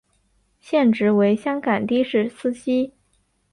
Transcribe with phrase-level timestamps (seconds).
[0.59, 2.91] 现职为香港的士司机。